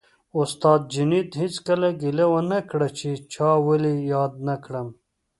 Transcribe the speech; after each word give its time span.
استاد 0.41 0.81
جنید 0.93 1.29
هېڅکله 1.41 1.87
ګیله 2.01 2.25
ونه 2.31 2.59
کړه 2.69 2.87
چې 2.97 3.09
چا 3.33 3.49
ولې 3.67 3.93
یاد 4.13 4.33
نه 4.47 4.55
کړم 4.63 4.87